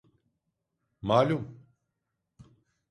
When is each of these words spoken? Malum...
Malum... 1.01 1.59